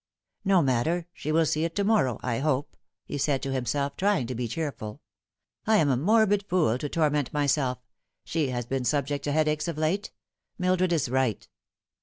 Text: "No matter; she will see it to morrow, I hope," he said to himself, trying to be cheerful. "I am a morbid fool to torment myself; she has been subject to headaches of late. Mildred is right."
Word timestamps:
"No 0.43 0.63
matter; 0.63 1.05
she 1.13 1.31
will 1.31 1.45
see 1.45 1.63
it 1.63 1.75
to 1.75 1.83
morrow, 1.83 2.17
I 2.23 2.39
hope," 2.39 2.75
he 3.05 3.19
said 3.19 3.43
to 3.43 3.53
himself, 3.53 3.95
trying 3.95 4.25
to 4.25 4.33
be 4.33 4.47
cheerful. 4.47 4.99
"I 5.67 5.75
am 5.77 5.91
a 5.91 5.95
morbid 5.95 6.41
fool 6.47 6.79
to 6.79 6.89
torment 6.89 7.31
myself; 7.31 7.77
she 8.23 8.47
has 8.47 8.65
been 8.65 8.83
subject 8.83 9.23
to 9.25 9.31
headaches 9.31 9.67
of 9.67 9.77
late. 9.77 10.11
Mildred 10.57 10.91
is 10.91 11.07
right." 11.07 11.47